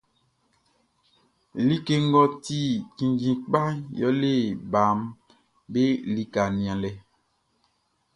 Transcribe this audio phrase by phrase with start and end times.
[1.67, 2.59] Like ngʼɔ ti
[2.95, 4.31] kinndjin kpaʼn yɛle
[4.71, 4.99] baʼm
[5.71, 5.83] be
[6.15, 6.97] lika nianlɛʼn.